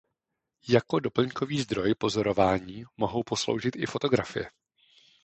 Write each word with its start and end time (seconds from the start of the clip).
Jako 0.69 0.99
doplňkový 0.99 1.59
zdroj 1.61 1.95
pozorování 1.95 2.83
mohou 2.97 3.23
posloužit 3.23 3.75
i 3.75 3.85
fotografie. 3.85 4.49